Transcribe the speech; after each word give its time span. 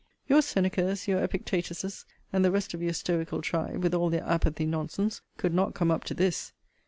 Your 0.27 0.41
Seneca's, 0.41 1.07
your 1.07 1.23
Epictetus's, 1.23 2.05
and 2.33 2.43
the 2.43 2.49
rest 2.49 2.73
of 2.73 2.81
your 2.81 2.91
stoical 2.91 3.39
tribe, 3.43 3.83
with 3.83 3.93
all 3.93 4.09
their 4.09 4.23
apathy 4.27 4.65
nonsense, 4.65 5.21
could 5.37 5.53
not 5.53 5.75
come 5.75 5.91
up 5.91 6.05
to 6.05 6.15
this. 6.15 6.53